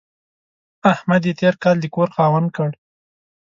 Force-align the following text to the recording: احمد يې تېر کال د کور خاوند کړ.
احمد 0.91 1.21
يې 1.27 1.33
تېر 1.39 1.55
کال 1.63 1.77
د 1.81 1.85
کور 1.95 2.09
خاوند 2.15 2.47
کړ. 2.55 2.69